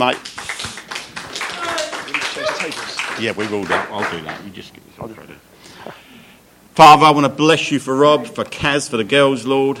[0.00, 0.16] Mate.
[3.20, 3.74] Yeah, we will do.
[3.74, 4.42] I'll do that.
[4.42, 5.34] You just get this on Freddie.
[6.74, 9.78] Father, I want to bless you for Rob, for Kaz, for the girls, Lord.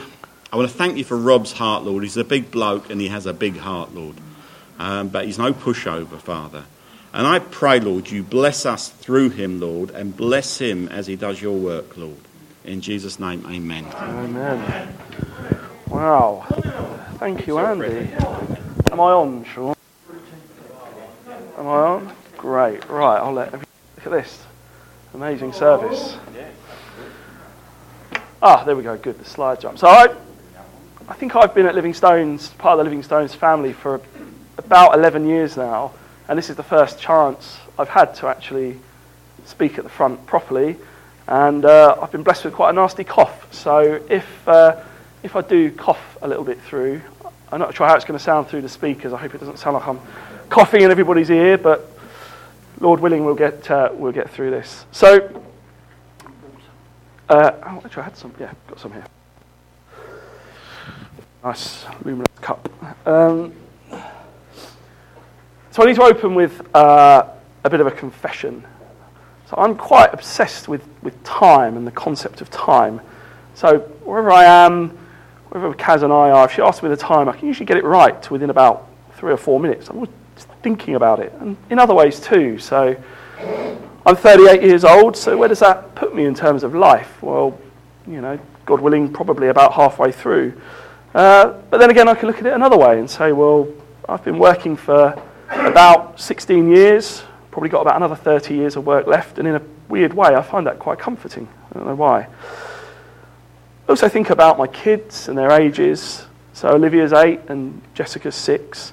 [0.52, 2.02] I want to thank you for Rob's heart, Lord.
[2.02, 4.16] He's a big bloke and he has a big heart, Lord.
[4.78, 6.64] Um, but he's no pushover, Father.
[7.14, 11.16] And I pray, Lord, you bless us through him, Lord, and bless him as he
[11.16, 12.18] does your work, Lord.
[12.66, 13.86] In Jesus' name, amen.
[13.94, 14.94] Amen.
[15.88, 16.44] Wow.
[17.14, 18.12] Thank you, Andy.
[18.92, 19.74] Am I on, Sean?
[21.60, 22.12] Am I on?
[22.38, 22.88] Great.
[22.88, 23.62] Right, I'll let look
[24.06, 24.42] at this.
[25.12, 26.16] Amazing service.
[28.40, 28.96] Ah, there we go.
[28.96, 29.18] Good.
[29.18, 29.78] The slide jump.
[29.78, 30.06] So I,
[31.06, 34.00] I think I've been at Living Stones, part of the Living Stones family for
[34.56, 35.92] about 11 years now,
[36.28, 38.78] and this is the first chance I've had to actually
[39.44, 40.78] speak at the front properly.
[41.26, 43.52] And uh, I've been blessed with quite a nasty cough.
[43.52, 44.82] So if uh,
[45.22, 47.02] if I do cough a little bit through,
[47.52, 49.12] I'm not sure how it's going to sound through the speakers.
[49.12, 50.00] I hope it doesn't sound like I'm
[50.50, 51.90] coughing in everybody's ear, but
[52.80, 54.84] Lord willing, we'll get uh, we'll get through this.
[54.92, 55.42] So,
[57.28, 58.34] uh, oh, actually, I had some.
[58.38, 59.04] Yeah, got some here.
[61.42, 62.68] Nice luminous cup.
[63.06, 63.54] Um,
[65.70, 67.28] so I need to open with uh,
[67.64, 68.64] a bit of a confession.
[69.48, 73.00] So I'm quite obsessed with, with time and the concept of time.
[73.54, 74.90] So wherever I am,
[75.48, 77.76] wherever Kaz and I are, if she asks me the time, I can usually get
[77.76, 79.88] it right within about three or four minutes.
[79.88, 80.10] I'm always
[80.62, 82.58] thinking about it, and in other ways too.
[82.58, 82.96] So
[84.06, 87.22] I'm 38 years old, so where does that put me in terms of life?
[87.22, 87.58] Well,
[88.06, 90.60] you know, God willing, probably about halfway through.
[91.14, 93.68] Uh, but then again, I can look at it another way and say, well,
[94.08, 99.06] I've been working for about 16 years, probably got about another 30 years of work
[99.06, 101.48] left, and in a weird way, I find that quite comforting.
[101.70, 102.22] I don't know why.
[102.22, 102.28] I
[103.88, 106.26] also think about my kids and their ages.
[106.52, 108.92] So Olivia's eight and Jessica's six.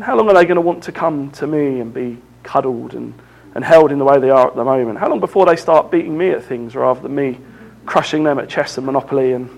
[0.00, 3.12] How long are they going to want to come to me and be cuddled and,
[3.54, 4.98] and held in the way they are at the moment?
[4.98, 7.38] How long before they start beating me at things rather than me
[7.84, 9.50] crushing them at chess and Monopoly and,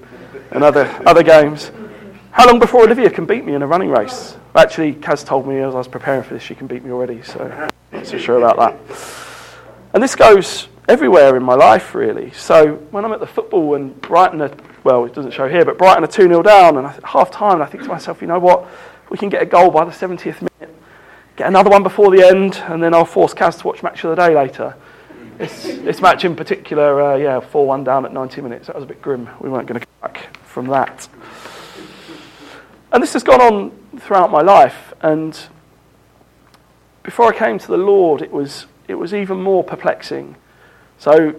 [0.50, 1.70] and other, other games?
[2.30, 4.36] How long before Olivia can beat me in a running race?
[4.54, 7.20] Actually, Kaz told me as I was preparing for this, she can beat me already,
[7.22, 7.40] so
[7.92, 8.96] I'm not so sure about that.
[9.92, 12.30] And this goes everywhere in my life, really.
[12.30, 14.52] So when I'm at the football and Brighton are,
[14.84, 17.62] well, it doesn't show here, but Brighton are 2 0 down, and half time, and
[17.62, 18.66] I think to myself, you know what?
[19.10, 20.74] We can get a goal by the 70th minute,
[21.36, 24.10] get another one before the end, and then I'll force Kaz to watch Match of
[24.10, 24.76] the Day later.
[25.36, 28.68] This, this match in particular, uh, yeah, 4 1 down at 90 minutes.
[28.68, 29.28] That was a bit grim.
[29.40, 31.08] We weren't going to come back from that.
[32.92, 34.92] And this has gone on throughout my life.
[35.00, 35.38] And
[37.02, 40.36] before I came to the Lord, it was, it was even more perplexing.
[40.98, 41.34] So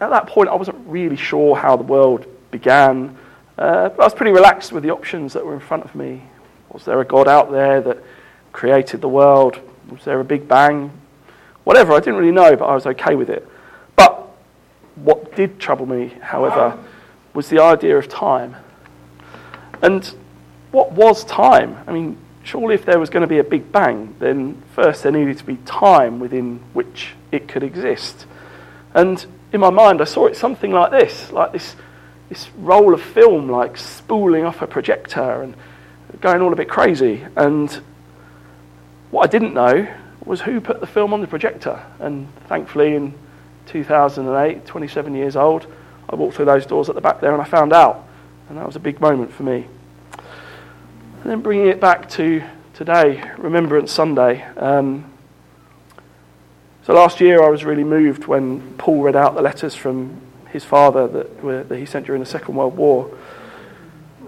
[0.00, 3.16] at that point, I wasn't really sure how the world began.
[3.56, 6.24] Uh, but I was pretty relaxed with the options that were in front of me.
[6.74, 7.98] Was there a God out there that
[8.52, 9.60] created the world?
[9.90, 10.90] Was there a big bang?
[11.62, 13.48] Whatever, I didn't really know, but I was okay with it.
[13.94, 14.28] But
[14.96, 16.76] what did trouble me, however,
[17.32, 18.56] was the idea of time.
[19.82, 20.04] And
[20.72, 21.78] what was time?
[21.86, 25.12] I mean, surely if there was going to be a big bang, then first there
[25.12, 28.26] needed to be time within which it could exist.
[28.94, 31.76] And in my mind, I saw it something like this, like this,
[32.28, 35.54] this roll of film, like spooling off a projector and
[36.20, 37.24] going all a bit crazy.
[37.36, 37.70] And
[39.10, 39.86] what I didn't know
[40.24, 41.84] was who put the film on the projector.
[41.98, 43.14] And thankfully, in
[43.66, 45.66] 2008, 27 years old,
[46.08, 48.06] I walked through those doors at the back there and I found out.
[48.48, 49.66] And that was a big moment for me.
[51.22, 52.42] And then bringing it back to
[52.74, 54.42] today, Remembrance Sunday.
[54.56, 55.10] Um,
[56.82, 60.20] so last year I was really moved when Paul read out the letters from
[60.50, 63.10] his father that, were, that he sent during the Second World War.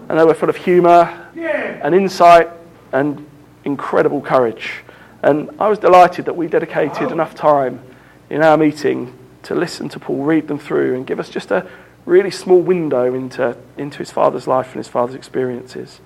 [0.09, 1.79] And they were full of humour yeah.
[1.83, 2.49] and insight
[2.91, 3.25] and
[3.63, 4.83] incredible courage.
[5.21, 7.81] And I was delighted that we dedicated enough time
[8.29, 11.69] in our meeting to listen to Paul read them through and give us just a
[12.05, 15.99] really small window into, into his father's life and his father's experiences.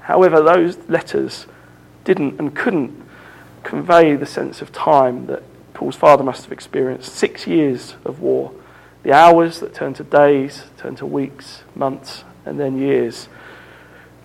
[0.00, 1.46] However, those letters
[2.04, 3.02] didn't and couldn't
[3.62, 5.42] convey the sense of time that
[5.74, 7.14] Paul's father must have experienced.
[7.14, 8.52] Six years of war.
[9.02, 13.28] The hours that turned to days, turned to weeks, months, and then years.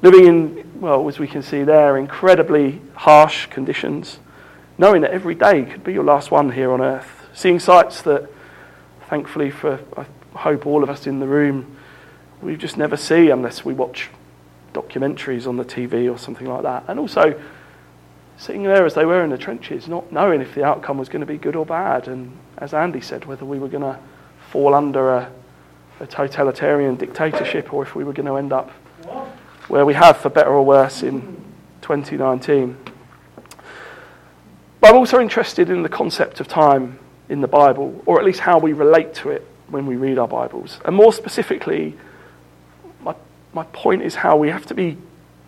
[0.02, 4.20] Living in, well, as we can see there, incredibly harsh conditions,
[4.78, 7.28] knowing that every day could be your last one here on earth.
[7.34, 8.30] Seeing sights that,
[9.10, 10.06] thankfully, for I
[10.38, 11.78] hope all of us in the room,
[12.42, 14.10] we just never see unless we watch
[14.74, 16.84] documentaries on the TV or something like that.
[16.88, 17.40] And also
[18.38, 21.22] sitting there as they were in the trenches, not knowing if the outcome was going
[21.22, 22.08] to be good or bad.
[22.08, 24.00] And as Andy said, whether we were going to
[24.52, 25.32] fall under a,
[26.04, 28.70] a totalitarian dictatorship or if we were going to end up
[29.70, 31.22] where we have, for better or worse, in
[31.82, 32.78] 2019.
[34.82, 38.42] But I'm also interested in the concept of time in the Bible, or at least
[38.42, 40.82] how we relate to it when we read our Bibles.
[40.84, 41.98] And more specifically,
[43.02, 43.16] my,
[43.54, 44.98] my point is how we have to be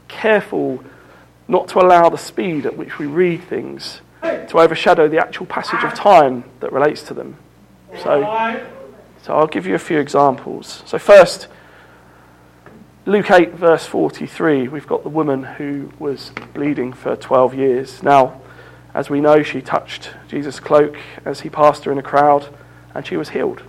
[0.08, 0.82] careful
[1.50, 5.84] not to allow the speed at which we read things to overshadow the actual passage
[5.84, 7.36] of time that relates to them.
[8.02, 8.24] So,
[9.26, 10.84] so I'll give you a few examples.
[10.86, 11.48] So, first,
[13.08, 18.04] Luke 8, verse 43, we've got the woman who was bleeding for 12 years.
[18.04, 18.40] Now,
[18.94, 20.96] as we know, she touched Jesus' cloak
[21.26, 22.56] as he passed her in a crowd,
[22.94, 23.64] and she was healed.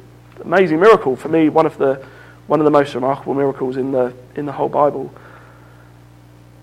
[0.44, 2.04] Amazing miracle for me, one of the,
[2.48, 5.10] one of the most remarkable miracles in the, in the whole Bible.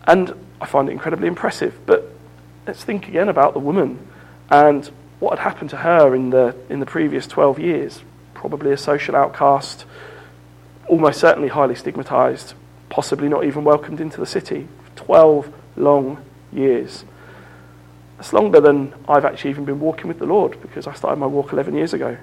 [0.06, 1.80] And I find it incredibly impressive.
[1.88, 2.12] But
[2.68, 4.07] let's think again about the woman
[4.51, 4.86] and
[5.19, 8.04] what had happened to her in the, in the previous 12 years.
[8.44, 9.86] Probably a social outcast,
[10.90, 12.56] almost certainly highly stigmatized,
[12.90, 14.68] possibly not even welcomed into the city.
[14.98, 15.48] 12
[15.78, 17.06] long years.
[18.18, 21.25] That's longer than I've actually even been walking with the Lord because I started my
[21.25, 22.18] walk 11 years ago.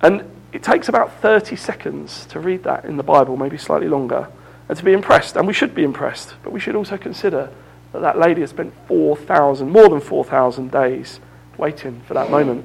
[0.00, 0.24] And
[0.54, 4.28] it takes about 30 seconds to read that in the Bible, maybe slightly longer,
[4.70, 5.36] and to be impressed.
[5.36, 7.50] And we should be impressed, but we should also consider
[7.92, 11.20] that that lady has spent 4,000, more than 4,000 days
[11.58, 12.64] waiting for that moment.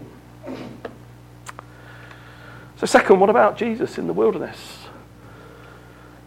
[2.80, 4.88] So, second, what about Jesus in the wilderness?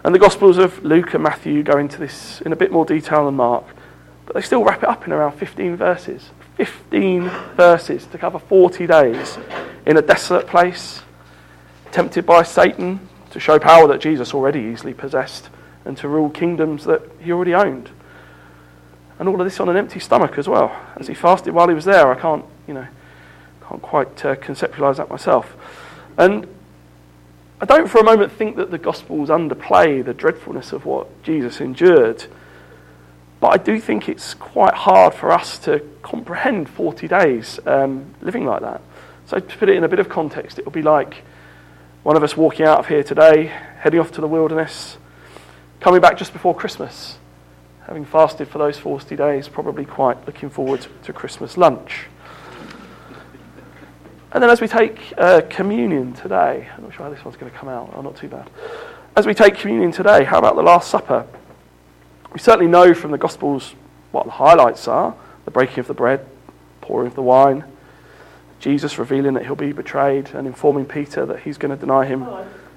[0.04, 3.25] And the Gospels of Luke and Matthew go into this in a bit more detail
[3.25, 3.64] than Mark,
[4.26, 6.28] but they still wrap it up in around 15 verses.
[6.58, 9.38] 15 verses to cover 40 days
[9.87, 11.00] in a desolate place,
[11.90, 15.48] tempted by Satan to show power that Jesus already easily possessed
[15.87, 17.88] and to rule kingdoms that he already owned.
[19.19, 20.78] And all of this on an empty stomach as well.
[20.96, 22.87] As he fasted while he was there, I can't, you know,
[23.66, 25.56] can't quite uh, conceptualize that myself.
[26.16, 26.46] And
[27.60, 31.60] I don't for a moment think that the Gospels underplay the dreadfulness of what Jesus
[31.60, 32.24] endured.
[33.40, 38.46] But I do think it's quite hard for us to comprehend 40 days um, living
[38.46, 38.80] like that.
[39.26, 41.22] So, to put it in a bit of context, it will be like
[42.02, 43.46] one of us walking out of here today,
[43.78, 44.98] heading off to the wilderness,
[45.80, 47.18] coming back just before Christmas,
[47.86, 52.06] having fasted for those 40 days, probably quite looking forward to Christmas lunch.
[54.34, 57.52] And then as we take uh, communion today, I'm not sure how this one's going
[57.52, 58.49] to come out, oh, not too bad.
[59.14, 61.26] As we take communion today, how about the Last Supper?
[62.32, 63.75] We certainly know from the Gospels
[64.11, 65.14] what the highlights are
[65.44, 66.25] the breaking of the bread,
[66.81, 67.64] pouring of the wine,
[68.61, 72.26] Jesus revealing that he'll be betrayed and informing Peter that he's going to deny him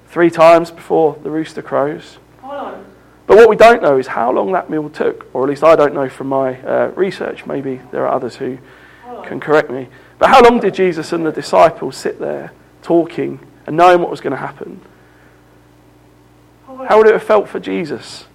[0.08, 2.18] three times before the rooster crows.
[2.42, 5.76] But what we don't know is how long that meal took, or at least I
[5.76, 7.46] don't know from my uh, research.
[7.46, 8.58] Maybe there are others who
[9.24, 9.88] can correct me.
[10.18, 12.52] But how long did Jesus and the disciples sit there
[12.82, 14.80] talking and knowing what was going to happen?
[16.66, 18.26] How would it have felt for Jesus?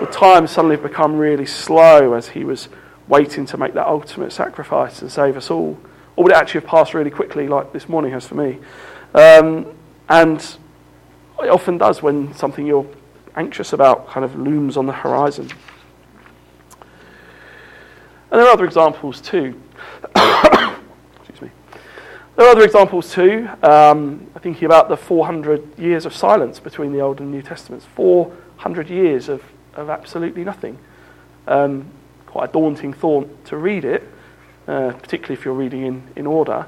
[0.00, 2.68] Would time suddenly become really slow as he was
[3.08, 5.78] waiting to make that ultimate sacrifice and save us all?
[6.16, 8.58] Or would it actually have passed really quickly, like this morning has for me?
[9.14, 9.66] Um,
[10.08, 10.38] and
[11.42, 12.86] it often does when something you're
[13.36, 15.48] anxious about kind of looms on the horizon.
[18.30, 19.60] And there are other examples too.
[22.40, 23.50] There are other examples too.
[23.62, 27.84] Um, thinking about the 400 years of silence between the Old and New Testaments.
[27.94, 29.42] 400 years of,
[29.74, 30.78] of absolutely nothing.
[31.46, 31.84] Um,
[32.24, 34.08] quite a daunting thought to read it,
[34.66, 36.64] uh, particularly if you're reading in, in order.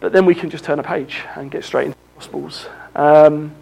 [0.00, 2.66] But then we can just turn a page and get straight into the Gospels.
[2.96, 3.54] Um,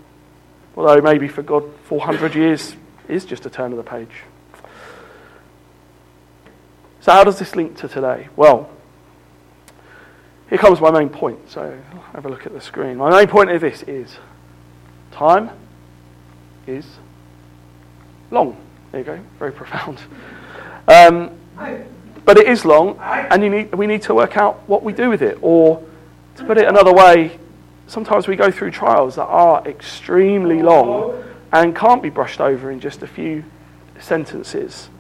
[0.75, 2.75] although maybe for God, 400 years
[3.07, 4.23] is just a turn of the page.
[7.03, 8.29] So, how does this link to today?
[8.35, 8.71] Well,
[10.53, 11.51] here comes my main point.
[11.51, 11.81] So,
[12.13, 12.99] have a look at the screen.
[12.99, 14.19] My main point of this is
[15.11, 15.49] time
[16.67, 16.85] is
[18.31, 18.59] long.
[18.91, 19.99] There you go, very profound.
[20.87, 21.31] Um,
[22.27, 25.23] but it is long, and need, we need to work out what we do with
[25.23, 25.39] it.
[25.41, 25.83] Or,
[26.37, 27.39] to put it another way,
[27.87, 32.79] sometimes we go through trials that are extremely long and can't be brushed over in
[32.79, 33.43] just a few
[34.01, 34.91] sentences.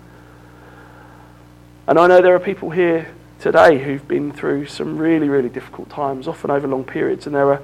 [1.87, 5.91] And I know there are people here today who've been through some really, really difficult
[5.91, 7.61] times, often over long periods, and there are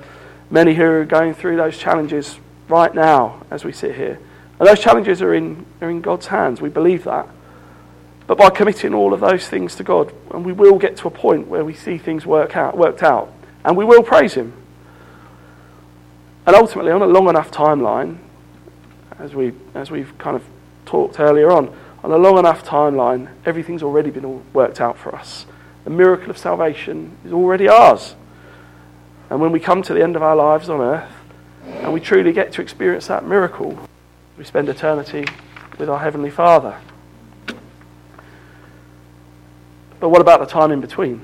[0.50, 4.18] many who are going through those challenges right now as we sit here.
[4.58, 6.60] And those challenges are in, are in God's hands.
[6.60, 7.28] We believe that.
[8.26, 11.12] But by committing all of those things to God, and we will get to a
[11.12, 13.32] point where we see things work out, worked out,
[13.64, 14.52] and we will praise Him.
[16.44, 18.18] And ultimately, on a long enough timeline,
[19.20, 20.44] as, we, as we've kind of
[20.86, 25.46] talked earlier on, on a long enough timeline, everything's already been worked out for us.
[25.88, 28.14] The miracle of salvation is already ours.
[29.30, 31.10] And when we come to the end of our lives on earth,
[31.64, 33.78] and we truly get to experience that miracle,
[34.36, 35.24] we spend eternity
[35.78, 36.78] with our Heavenly Father.
[39.98, 41.20] but what about the time in between?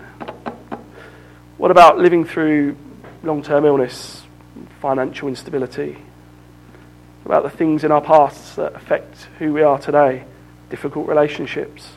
[1.59, 2.75] What about living through
[3.23, 4.23] long term illness,
[4.81, 5.99] financial instability?
[7.27, 10.25] About the things in our pasts that affect who we are today,
[10.71, 11.91] difficult relationships?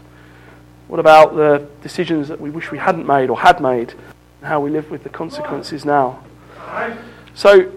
[0.87, 4.59] What about the decisions that we wish we hadn't made or had made, and how
[4.59, 6.23] we live with the consequences now?
[7.33, 7.71] So,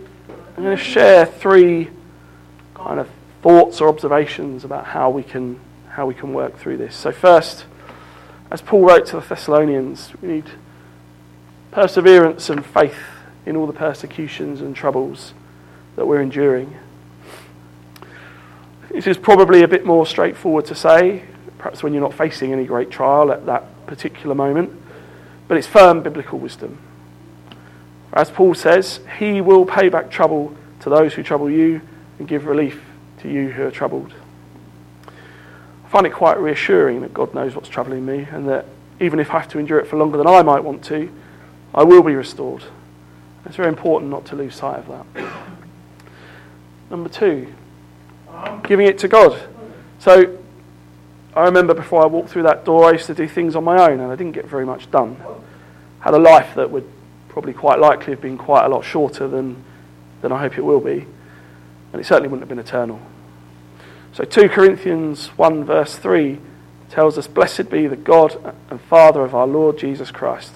[0.57, 1.91] I'm going to share three
[2.75, 3.09] kind of
[3.43, 5.59] thoughts or observations about how we can
[5.91, 6.95] how we can work through this.
[6.95, 7.65] So first,
[8.51, 10.45] as Paul wrote to the Thessalonians, we need
[11.73, 12.99] perseverance and faith
[13.45, 15.35] in all the persecutions and troubles
[15.97, 16.77] that we're enduring.
[18.91, 21.25] This is probably a bit more straightforward to say,
[21.61, 24.73] perhaps when you're not facing any great trial at that particular moment,
[25.47, 26.79] but it's firm biblical wisdom.
[28.15, 31.83] As Paul says, he will pay back trouble to those who trouble you
[32.19, 32.83] and give relief
[33.19, 34.15] to you who are troubled.
[35.07, 38.65] I find it quite reassuring that God knows what's troubling me and that
[38.99, 41.13] even if I have to endure it for longer than I might want to,
[41.75, 42.65] I will be restored.
[43.45, 45.33] It's very important not to lose sight of that.
[46.91, 47.53] Number two,
[48.65, 49.39] giving it to God.
[49.99, 50.39] So
[51.35, 53.81] I remember before I walked through that door, I used to do things on my
[53.81, 55.17] own and I didn't get very much done.
[56.01, 56.91] Had a life that would
[57.29, 59.63] probably quite likely have been quite a lot shorter than,
[60.23, 61.07] than I hope it will be.
[61.93, 63.01] And it certainly wouldn't have been eternal.
[64.13, 66.41] So 2 Corinthians 1 verse 3
[66.89, 70.55] tells us, Blessed be the God and Father of our Lord Jesus Christ,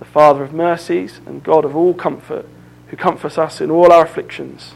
[0.00, 2.46] the Father of mercies and God of all comfort,
[2.88, 4.74] who comforts us in all our afflictions.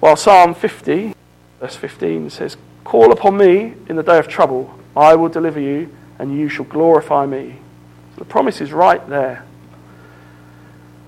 [0.00, 1.14] While Psalm 50,
[1.60, 2.56] verse 15 says,
[2.90, 6.64] Call upon me in the day of trouble, I will deliver you, and you shall
[6.64, 7.56] glorify me.
[8.14, 9.46] So the promise is right there.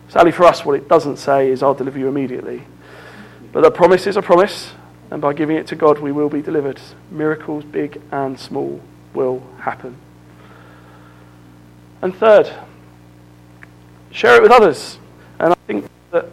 [0.06, 2.62] Sadly for us, what it doesn't say is, I'll deliver you immediately.
[3.50, 4.74] But the promise is a promise,
[5.10, 6.80] and by giving it to God, we will be delivered.
[7.10, 8.80] Miracles, big and small,
[9.12, 9.96] will happen.
[12.00, 12.48] And third,
[14.12, 15.00] share it with others.
[15.40, 16.26] And I think that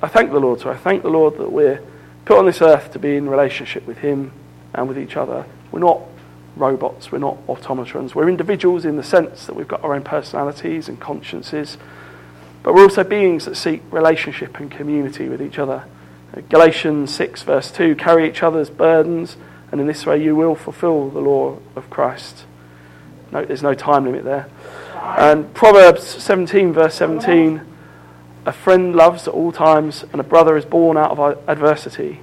[0.00, 0.60] I thank the Lord.
[0.60, 1.82] So I thank the Lord that we're
[2.24, 4.32] put on this earth to be in relationship with Him
[4.74, 5.46] and with each other.
[5.72, 6.00] We're not
[6.56, 8.14] robots, we're not automatons.
[8.14, 11.78] We're individuals in the sense that we've got our own personalities and consciences,
[12.62, 15.84] but we're also beings that seek relationship and community with each other.
[16.36, 19.36] Uh, Galatians 6, verse 2 carry each other's burdens,
[19.70, 22.44] and in this way you will fulfill the law of Christ.
[23.30, 24.48] Note there's no time limit there.
[24.94, 27.62] And Proverbs 17, verse 17
[28.48, 32.18] a friend loves at all times, and a brother is born out of adversity.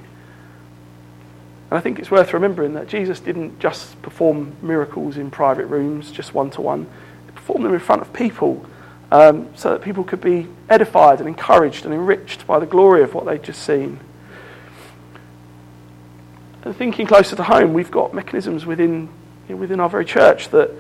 [1.76, 6.10] And I think it's worth remembering that Jesus didn't just perform miracles in private rooms,
[6.10, 6.88] just one to one.
[7.26, 8.66] He performed them in front of people
[9.12, 13.14] um, so that people could be edified and encouraged and enriched by the glory of
[13.14, 14.00] what they'd just seen.
[16.64, 19.10] And thinking closer to home, we've got mechanisms within,
[19.50, 20.72] you know, within our very church that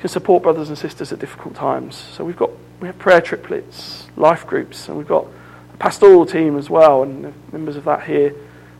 [0.00, 1.96] can support brothers and sisters at difficult times.
[1.96, 2.50] So we've got
[2.80, 5.28] we have prayer triplets, life groups, and we've got
[5.72, 8.34] a pastoral team as well, and members of that here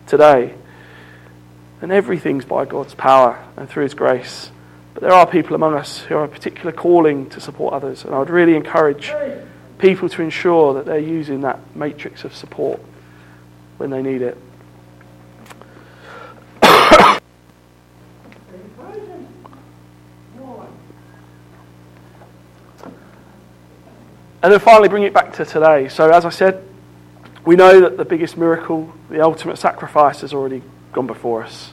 [0.06, 0.54] today.
[1.83, 4.50] And everything's by God's power and through His grace.
[4.95, 8.14] But there are people among us who have a particular calling to support others, and
[8.14, 9.12] I would really encourage
[9.78, 12.80] people to ensure that they're using that matrix of support
[13.76, 14.38] when they need it.
[24.47, 25.88] and then finally bring it back to today.
[25.88, 26.62] So, as I said,
[27.45, 30.62] we know that the biggest miracle, the ultimate sacrifice, has already
[30.97, 31.73] gone before us.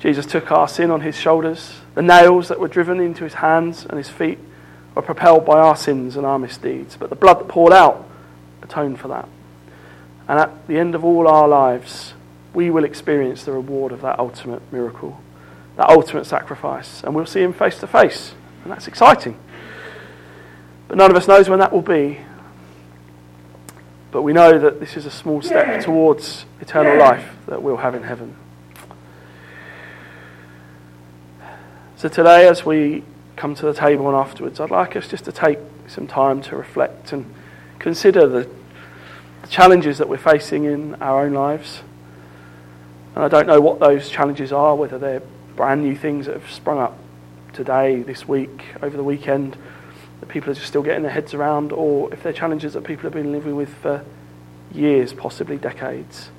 [0.00, 1.74] Jesus took our sin on his shoulders.
[1.94, 4.38] The nails that were driven into his hands and his feet
[4.96, 6.96] were propelled by our sins and our misdeeds.
[6.96, 8.08] But the blood that poured out
[8.62, 9.28] atoned for that.
[10.26, 12.14] And at the end of all our lives,
[12.54, 15.20] we will experience the reward of that ultimate miracle,
[15.76, 17.04] that ultimate sacrifice.
[17.04, 18.34] And we'll see him face to face.
[18.64, 19.38] And that's exciting.
[20.88, 22.20] But none of us knows when that will be.
[24.12, 27.94] But we know that this is a small step towards eternal life that we'll have
[27.94, 28.36] in heaven.
[31.96, 33.04] So today, as we
[33.36, 36.56] come to the table and afterwards, I'd like us just to take some time to
[36.56, 37.32] reflect and
[37.78, 38.48] consider the,
[39.40, 41.80] the challenges that we're facing in our own lives.
[43.14, 45.22] And I don't know what those challenges are, whether they're
[45.56, 46.98] brand new things that have sprung up
[47.54, 49.56] today, this week, over the weekend,
[50.22, 53.02] that people are just still getting their heads around, or if they're challenges that people
[53.02, 54.02] have been living with for
[54.72, 56.30] years, possibly decades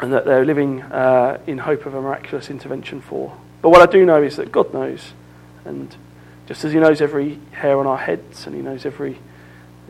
[0.00, 3.36] and that they're living uh, in hope of a miraculous intervention for.
[3.60, 5.12] But what I do know is that God knows.
[5.64, 5.94] And
[6.46, 9.18] just as He knows every hair on our heads and He knows every,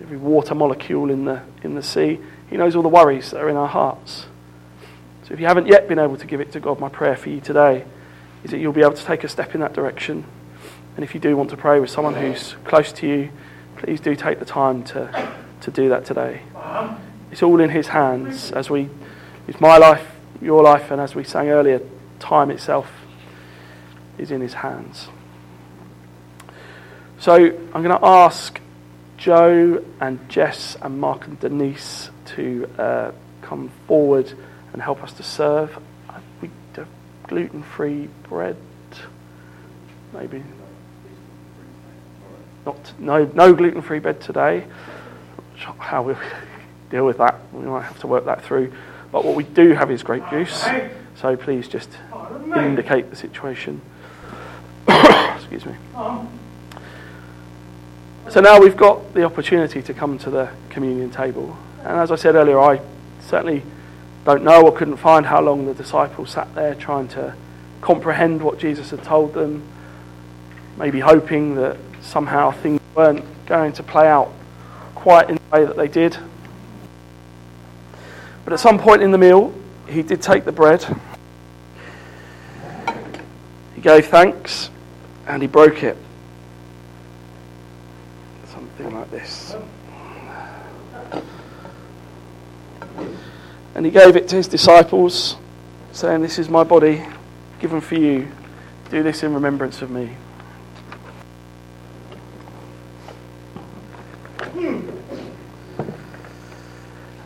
[0.03, 2.19] every water molecule in the, in the sea,
[2.49, 4.27] He knows all the worries that are in our hearts.
[5.25, 7.31] So if you haven't yet been able to give it to God, my prayer for
[7.31, 7.85] you today
[8.43, 10.25] is that you'll be able to take a step in that direction.
[11.01, 13.31] And if you do want to pray with someone who's close to you,
[13.79, 16.43] please do take the time to, to do that today.
[17.33, 18.91] It's all in His hands as we,
[19.49, 20.07] it's my life,
[20.43, 21.81] your life, and as we sang earlier,
[22.19, 22.93] time itself
[24.19, 25.09] is in His hands.
[27.19, 28.61] So I'm going to ask
[29.17, 34.35] Joe and Jess and Mark and Denise to uh, come forward
[34.75, 35.83] and help us to serve.
[36.43, 36.51] We
[37.27, 38.59] gluten free bread,
[40.13, 40.43] maybe.
[42.67, 44.67] Not, no, no gluten free bread today.
[45.57, 46.15] How we
[46.91, 48.73] deal with that, we might have to work that through.
[49.13, 50.67] But what we do have is grape juice,
[51.17, 51.91] so please just
[52.55, 53.81] indicate the situation.
[54.89, 55.75] Excuse me.
[58.31, 61.57] So now we've got the opportunity to come to the communion table.
[61.81, 62.81] And as I said earlier, I
[63.21, 63.63] certainly
[64.25, 67.35] don't know or couldn't find how long the disciples sat there trying to
[67.81, 69.63] comprehend what Jesus had told them,
[70.77, 74.33] maybe hoping that somehow things weren't going to play out
[74.95, 76.17] quite in the way that they did.
[78.45, 79.55] But at some point in the meal,
[79.89, 80.85] he did take the bread,
[83.75, 84.71] he gave thanks,
[85.27, 85.97] and he broke it
[88.81, 89.55] something like this.
[93.75, 95.37] And he gave it to his disciples,
[95.93, 97.05] saying, This is my body
[97.61, 98.31] given for you.
[98.91, 100.17] Do this in remembrance of me.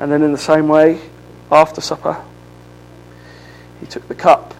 [0.04, 1.00] And then, in the same way,
[1.50, 2.22] after supper,
[3.80, 4.52] he took the cup,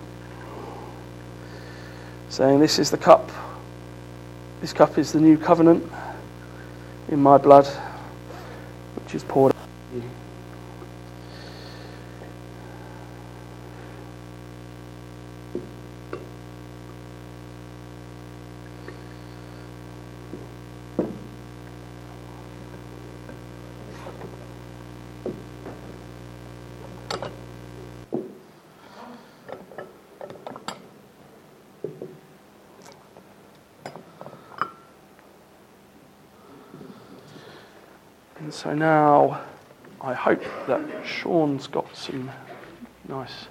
[2.30, 3.30] saying, This is the cup.
[4.62, 5.84] This cup is the new covenant
[7.08, 7.66] in my blood,
[8.96, 10.23] which is poured out for you.
[38.54, 39.40] So now
[40.00, 42.30] I hope that Sean's got some
[43.08, 43.46] nice,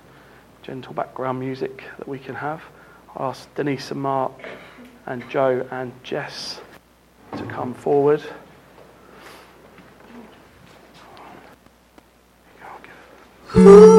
[0.62, 2.62] gentle background music that we can have.
[3.18, 4.48] I ask Denise and Mark
[5.06, 6.62] and Joe and Jess
[7.36, 8.24] to come forward.
[13.54, 13.93] You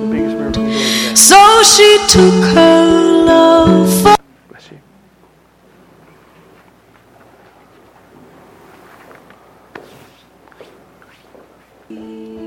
[0.00, 1.16] The biggest miracle.
[1.16, 4.16] So she took her love for
[4.48, 4.80] Bless you.
[11.90, 12.45] In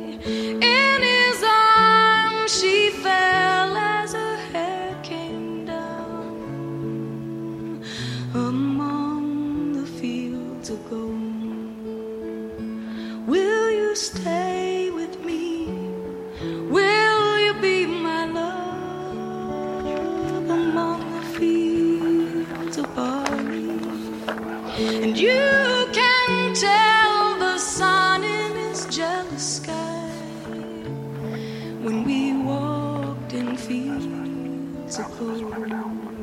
[35.39, 35.71] fields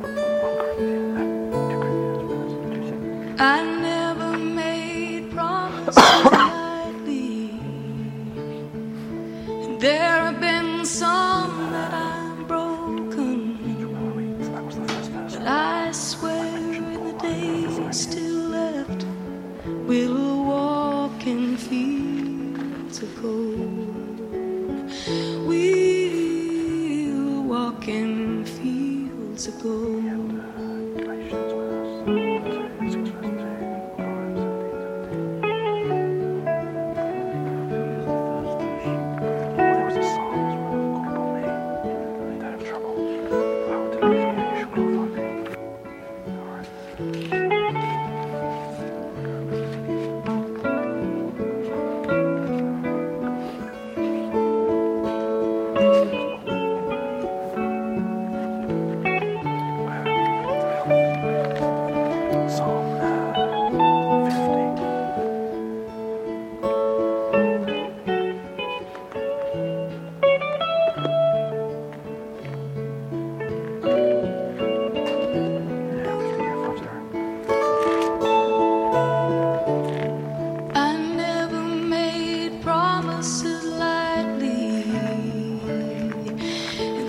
[0.04, 0.25] of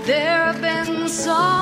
[0.07, 1.56] There have been some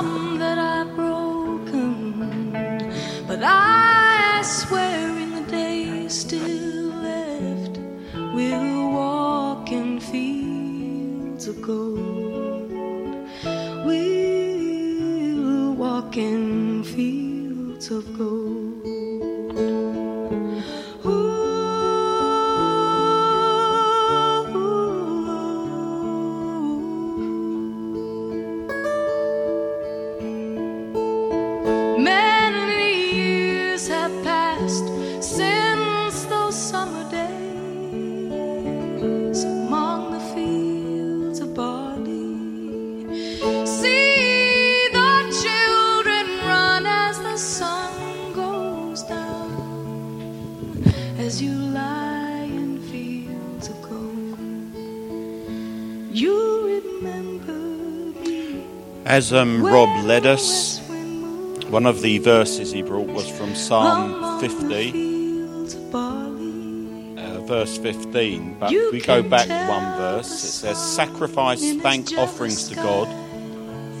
[59.16, 63.26] As um, Rob led us, west wind moved one of the verses he brought was
[63.26, 67.16] from Psalm 50, fields of barley.
[67.18, 68.58] uh, verse 15.
[68.58, 72.74] But if we go back one verse, it says, Sacrifice thank offerings to.
[72.74, 73.08] God,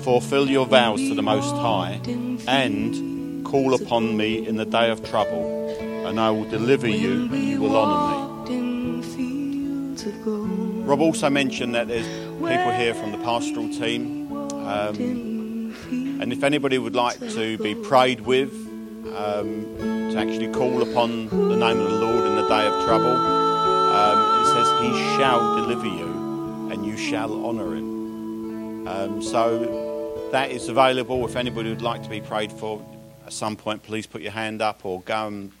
[0.04, 1.98] fulfill your vows to the Most High,
[2.46, 7.48] and call upon me in the day of trouble, and I will deliver you, and
[7.48, 10.46] you will honour walked in fields of gold.
[10.46, 10.82] me.
[10.82, 14.15] Rob also mentioned that there's people here from the pastoral team.
[14.66, 15.56] Um,
[16.20, 18.50] And if anybody would like to be prayed with,
[19.14, 19.66] um,
[20.10, 24.40] to actually call upon the name of the Lord in the day of trouble, um,
[24.40, 28.88] it says, He shall deliver you and you shall honour Him.
[28.88, 31.24] Um, so that is available.
[31.26, 32.82] If anybody would like to be prayed for
[33.26, 35.52] at some point, please put your hand up or go and.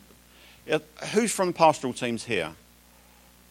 [1.12, 2.52] Who's from the pastoral teams here?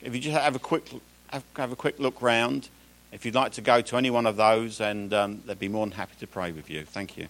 [0.02, 0.90] If you just have a quick
[1.28, 2.68] have, have a quick look round,
[3.16, 5.86] if you'd like to go to any one of those, and um, they'd be more
[5.86, 6.84] than happy to pray with you.
[6.84, 7.30] Thank you.